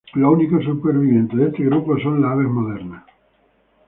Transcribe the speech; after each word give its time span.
Los 0.15 0.33
únicos 0.33 0.65
supervivientes 0.65 1.37
de 1.37 1.45
este 1.49 1.61
grupo 1.63 1.95
son 1.99 2.21
las 2.23 2.31
aves 2.31 2.47
modernas. 2.47 3.03